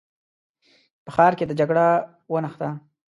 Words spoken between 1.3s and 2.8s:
کې د جګړه ونښته.